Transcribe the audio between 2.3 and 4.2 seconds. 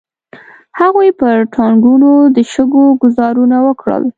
د شګو ګوزارونه وکړل.